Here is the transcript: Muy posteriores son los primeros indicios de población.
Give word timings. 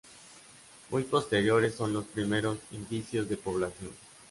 Muy 0.89 1.03
posteriores 1.03 1.75
son 1.75 1.93
los 1.93 2.05
primeros 2.05 2.57
indicios 2.71 3.29
de 3.29 3.37
población. 3.37 3.91